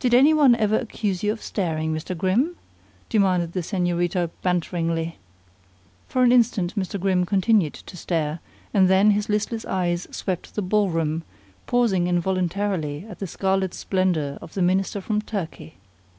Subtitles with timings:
[0.00, 2.16] "Did any one ever accuse you of staring, Mr.
[2.16, 2.56] Grimm?"
[3.10, 5.18] demanded the señorita banteringly.
[6.08, 6.98] For an instant Mr.
[6.98, 8.40] Grimm continued to stare,
[8.72, 11.24] and then his listless eyes swept the ball room,
[11.66, 15.74] pausing involuntarily at the scarlet splendor of the minister from Turkey.